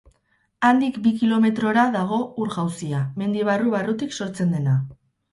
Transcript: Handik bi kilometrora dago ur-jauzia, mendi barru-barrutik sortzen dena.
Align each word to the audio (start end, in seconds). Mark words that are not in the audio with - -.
Handik 0.67 0.95
bi 1.07 1.09
kilometrora 1.17 1.83
dago 1.95 2.17
ur-jauzia, 2.45 3.01
mendi 3.23 3.43
barru-barrutik 3.51 4.17
sortzen 4.21 4.57
dena. 4.57 4.75